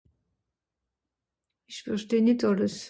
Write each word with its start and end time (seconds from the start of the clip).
esch 1.69 1.81
versteh 1.87 2.21
nìt 2.25 2.41
àlles 2.49 2.75